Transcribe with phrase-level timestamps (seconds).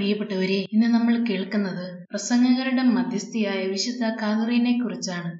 [0.00, 5.30] പ്രിയപ്പെട്ടവരെ ഇന്ന് നമ്മൾ കേൾക്കുന്നത് പ്രസംഗകരുടെ മധ്യസ്ഥിയായ വിശുദ്ധ കാതറീനെ കുറിച്ചാണ്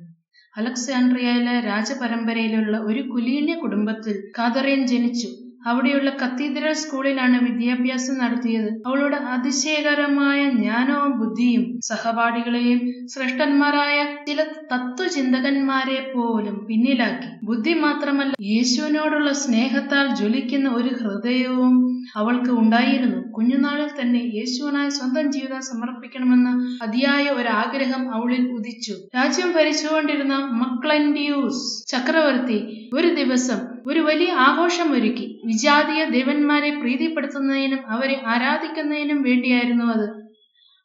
[0.55, 5.29] അലക്സാൻഡ്രിയയിലെ രാജപരമ്പരയിലുള്ള ഒരു കുലീന കുടുംബത്തിൽ കാതറീൻ ജനിച്ചു.
[5.67, 8.69] അവിടെയുള്ള കത്തീഡ്രൽ സ്കൂളിലാണ് വിദ്യാഭ്യാസം നടത്തിയത്.
[8.87, 12.79] അവളുടെ അതിശയകരമായ ജ്ഞാനവും ബുദ്ധിയും സഹപാഠികളെയും
[13.15, 13.97] ശ്രേഷ്ഠന്മാരായ
[14.29, 14.41] ചില
[14.73, 17.31] തത്വചിന്തകന്മാരെ പോലും പിന്നിലാക്കി.
[17.43, 21.75] ബുദ്ധി മാത്രമല്ല യേശുവിനോടുള്ള സ്നേഹത്താൽ ജ്വലിക്കുന്ന ഒരു ഹൃദയവും
[22.17, 23.33] അവൾക്ക് ഉണ്ടായിരുന്നു.
[23.33, 28.95] കുഞ്ഞുനാളിൽ തന്നെ യേശുവിനായി സ്വന്തം ജീവിതം സമർപ്പിക്കണമെന്ന അതിയായ ഒരു ആഗ്രഹം അവളിൽ ഉദിച്ചു.
[29.17, 32.59] രാജ്യം ഭരിച്ചുകൊണ്ടിരുന്ന മക്ലൻഡിയൂസ് ചക്രവർത്തി
[32.95, 40.09] ഒരു ദിവസം ഒരു വലിയ ആഘോഷം ഒരുക്കി വിജാതീയ ദേവന്മാരെ പ്രീതിപ്പെടുത്തുന്നതിനും അവരെ ആരാധിക്കുന്നതിനും വേണ്ടിയായിരുന്നു അത്.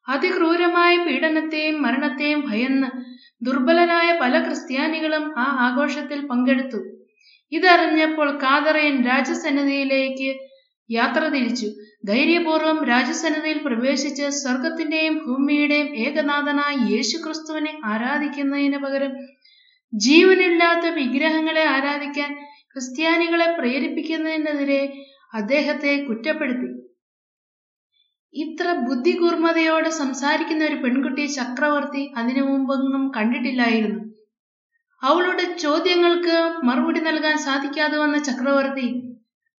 [0.08, 2.90] അതിക്രൂരമായ പീഡനത്തെയും മരണത്തെയും ഭയന്ന്
[3.46, 6.80] ദുർബലരായ പല ക്രിസ്ത്യാനികളും ആ ആഘോഷത്തിൽ പങ്കെടുത്തു.
[7.52, 10.30] ഇതറിഞ്ഞപ്പോൾ കാതറയൻ രാജസന്നിധിയിലേക്ക്
[10.90, 11.68] യാത്ര തിരിച്ചു.
[12.06, 19.14] ധൈര്യപൂർവം രാജസന്നതയിൽ പ്രവേശിച്ച് സ്വർഗത്തിന്റെയും ഭൂമിയുടെയും ഏകനാഥനായ യേശുക്രിസ്തുവിനെ ആരാധിക്കുന്നതിന് പകരം
[19.94, 22.32] ജീവനില്ലാത്ത വിഗ്രഹങ്ങളെ ആരാധിക്കാൻ
[22.72, 24.82] ക്രിസ്ത്യാനികളെ പ്രേരിപ്പിക്കുന്നതിനെതിരെ
[25.34, 26.70] അദ്ദേഹത്തെ കുറ്റപ്പെടുത്തി.
[28.34, 34.02] ഇത്ര ബുദ്ധികൂർമ്മതയോടെ സംസാരിക്കുന്ന ഒരു പെൺകുട്ടി ചക്രവർത്തി അതിനു മുമ്പൊന്നും കണ്ടിട്ടില്ലായിരുന്നു.
[35.04, 39.15] അവളുടെ ചോദ്യങ്ങൾക്ക് മറുപടി നൽകാൻ സാധിക്കാതെ വന്ന ചക്രവർത്തി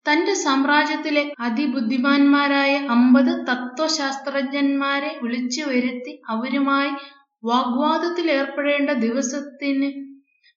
[0.09, 6.93] തന്റെ സാമ്രാജ്യത്തിലെ അതിബുദ്ധിമാന്മാരായ അമ്പത് തത്വശാസ്ത്രജ്ഞന്മാരെ വിളിച്ചു വരുത്തി അവരുമായി
[7.45, 9.89] വാഗ്വാദത്തിൽ ഏർപ്പെടേണ്ട ദിവസത്തിന്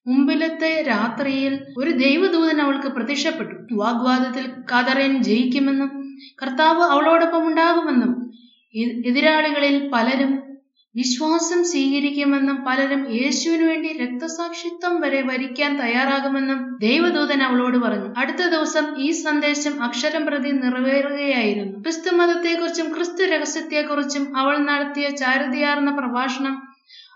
[0.06, 3.54] മുമ്പിലത്തെ രാത്രിയിൽ ഒരു ദൈവദൂതൻ അവൾക്ക് പ്രത്യക്ഷപ്പെട്ടു.
[3.74, 5.90] വാഗ്വാദത്തിൽ കാതറിയൻ ജയിക്കുമെന്നും
[6.42, 8.12] കർത്താവ് അവളോടൊപ്പം ഉണ്ടാകുമെന്നും
[9.04, 10.32] എതിരാളികളിൽ പലരും
[10.94, 18.08] വിശ്വാസം സ്വീകരിക്കുമെന്നും പലരും യേശുവിനു വേണ്ടി രക്തസാക്ഷിത്വം വരെ വരിക്കാൻ തയ്യാറാകുമെന്നും ദൈവദൂതൻ അവളോട് പറഞ്ഞു.
[18.16, 21.82] അടുത്ത ദിവസം ഈ സന്ദേശം അക്ഷരം പ്രതി നിറവേറുകയായിരുന്നു.
[21.82, 26.56] ക്രിസ്തു മതത്തെക്കുറിച്ചും ക്രിസ്തു രഹസ്യത്തെക്കുറിച്ചും അവൾ നടത്തിയ ചാരുതയാർന്ന പ്രഭാഷണം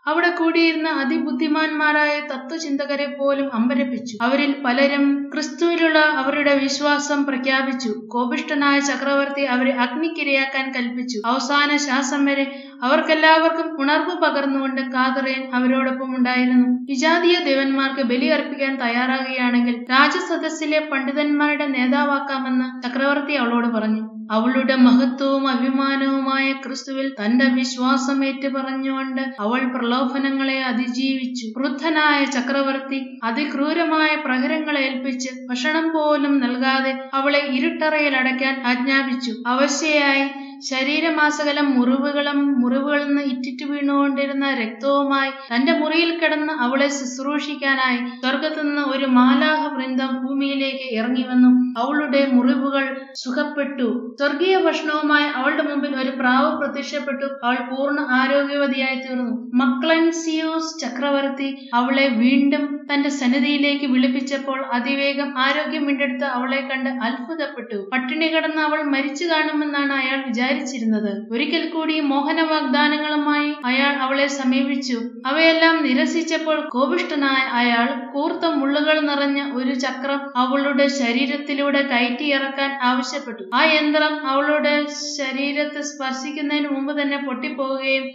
[0.07, 4.15] അവിടെ കൂടിയിരുന്ന അതിബുദ്ധിമാന്മാരായ തത്വചിന്തകരെ പോലും അമ്പരപ്പിച്ചു.
[4.23, 7.91] അവരിൽ പലരും ക്രിസ്തുവിലുള്ള അവരുടെ വിശ്വാസം പ്രഖ്യാപിച്ചു.
[8.09, 11.19] കോപിഷ്ടനായ ചക്രവർത്തി അവരെ അഗ്നിക്കിരയാക്കാൻ കൽപ്പിച്ചു.
[11.27, 12.45] അവസാന ശ്വാസം വരെ
[12.83, 16.67] അവർക്കെല്ലാവർക്കും ഉണർവ് പകർന്നുകൊണ്ട് കാതറയൻ അവരോടൊപ്പം ഉണ്ടായിരുന്നു.
[16.91, 24.03] വിജാതീയ ദേവന്മാർക്ക് ബലി അർപ്പിക്കാൻ തയ്യാറാകുകയാണെങ്കിൽ രാജസദസ്സിലെ പണ്ഡിതന്മാരുടെ നേതാവാക്കാമെന്ന് ചക്രവർത്തി അവളോട് പറഞ്ഞു.
[24.31, 31.47] അവളുടെ മഹത്വവും അഭിമാനവുമായ ക്രിസ്തുവിൽ തന്റെ വിശ്വാസം ഏറ്റുപറഞ്ഞുകൊണ്ട് അവൾ പ്രലോഭനങ്ങളെ അതിജീവിച്ചു.
[31.59, 39.33] വൃദ്ധനായ ചക്രവർത്തി അതിക്രൂരമായ പ്രഹരങ്ങളെ ഏൽപ്പിച്ച് ഭക്ഷണം പോലും നൽകാതെ അവളെ ഇരുട്ടറയിൽ അടയ്ക്കാൻ ആജ്ഞാപിച്ചു.
[39.47, 40.25] അവശയായി
[40.71, 49.07] ശരീരമാസകലം മുറിവുകളും മുറിവുകളിൽ നിന്ന് ഇറ്റിറ്റു വീണുകൊണ്ടിരുന്ന രക്തവുമായി തന്റെ മുറിയിൽ കിടന്ന് അവളെ ശുശ്രൂഷിക്കാനായി സ്വർഗത്തു നിന്ന് ഒരു
[49.17, 51.51] മാലാഹ വൃന്ദം ഭൂമിയിലേക്ക് ഇറങ്ങി വന്നു.
[51.79, 53.89] അവളുടെ മുറിവുകൾ സുഖപ്പെട്ടു.
[54.21, 57.27] സ്വർഗീയ ഭക്ഷണവുമായി അവളുടെ മുമ്പിൽ ഒരു പ്രാവ് പ്രത്യക്ഷപ്പെട്ടു.
[57.45, 59.29] അവൾ പൂർണ ആരോഗ്യവതിയായി തീർന്നു.
[59.55, 67.79] മക്ലൻസിയോസ് ചക്രവർത്തി അവളെ വീണ്ടും തന്റെ സന്നിധിയിലേക്ക് വിളിപ്പിച്ചപ്പോൾ അതിവേഗം ആരോഗ്യം വീണ്ടെടുത്ത് അവളെ കണ്ട് അത്ഭുതപ്പെട്ടു.
[67.93, 70.21] പട്ടിണി കിടന്ന് അവൾ മരിച്ചു കാണുമെന്നാണ് അയാൾ
[70.55, 74.97] വിചാരിച്ചിരുന്നത് ഒരിക്കൽ കൂടി മോഹന വാഗ്ദാനങ്ങളുമായി അയാൾ അവളെ സമീപിച്ചു.
[75.27, 83.43] അവയെല്ലാം നിരസിച്ചപ്പോൾ കോപിഷ്ടനായ അയാൾ കൂർത്ത മുള്ളുകൾ നിറഞ്ഞ ഒരു ചക്രം അവളുടെ ശരീരത്തിലൂടെ കയറ്റിയിറക്കാൻ ആവശ്യപ്പെട്ടു.
[83.55, 84.75] ആ യന്ത്രം അവളുടെ
[85.19, 88.07] ശരീരത്തെ സ്പർശിക്കുന്നതിന് മുമ്പ് തന്നെ പൊട്ടിപ്പോവുകയും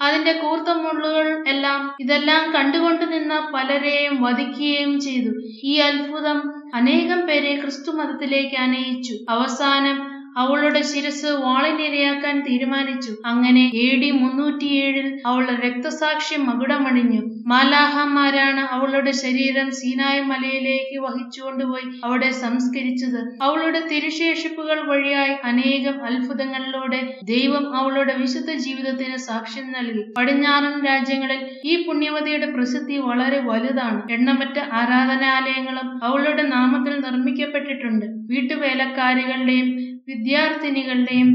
[0.00, 5.32] അതിന്റെ കൂർത്ത മുള്ളുകൾ എല്ലാം ഇതെല്ലാം കണ്ടുകൊണ്ട് നിന്ന പലരെയും വധിക്കുകയും ചെയ്തു.
[5.64, 6.38] ഈ അത്ഭുതം
[6.74, 9.14] അനേകം പേരെ ക്രിസ്തു മതത്തിലേക്ക് അനയിച്ചു.
[9.30, 9.98] അവസാനം
[10.36, 13.12] അവളുടെ ശിരസ് വാളിനിരയാക്കാൻ തീരുമാനിച്ചു.
[13.26, 23.38] അങ്ങനെ എ ഡി മുന്നൂറ്റിയേഴിൽ അവൾ രക്തസാക്ഷി മകുടമണിഞ്ഞു മാലാഹമാരാണ് അവളുടെ ശരീരം സീനായ് മലയിലേക്ക് വഹിച്ചുകൊണ്ടുപോയി അവിടെ സംസ്കരിച്ചത്.
[23.42, 30.12] അവളുടെ തിരുശേഷിപ്പുകൾ വഴിയായി അനേകം അത്ഭുതങ്ങളിലൂടെ ദൈവം അവളുടെ വിശുദ്ധ ജീവിതത്തിന് സാക്ഷ്യം നൽകി.
[30.18, 34.12] പടിഞ്ഞാറൻ രാജ്യങ്ങളിൽ ഈ പുണ്യവതിയുടെ പ്രസിദ്ധി വളരെ വലുതാണ്.
[34.12, 38.06] എണ്ണമറ്റ ആരാധനാലയങ്ങളും അവളുടെ നാമത്തിൽ നിർമ്മിക്കപ്പെട്ടിട്ടുണ്ട്.
[38.06, 41.30] വീട്ടുവേലക്കാരികളുടെയും വിദ്യാർത്ഥിനികളുടെയും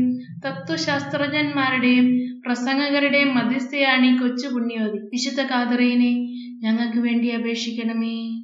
[0.45, 2.07] തത്വശാസ്ത്രജ്ഞന്മാരുടെയും
[2.45, 6.11] പ്രസംഗകരുടെയും മധ്യസ്ഥയാണ് ഈ കൊച്ചു പുണ്യവതി വിശുദ്ധ കാതറീനെ
[6.61, 8.15] ഞങ്ങൾക്ക് വേണ്ടി അപേക്ഷിക്കണമേ.